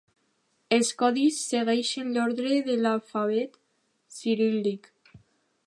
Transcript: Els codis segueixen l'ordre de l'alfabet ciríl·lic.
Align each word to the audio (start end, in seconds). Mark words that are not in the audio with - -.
Els 0.77 0.87
codis 1.01 1.41
segueixen 1.49 2.09
l'ordre 2.15 2.55
de 2.71 2.77
l'alfabet 2.87 3.61
ciríl·lic. 4.17 4.91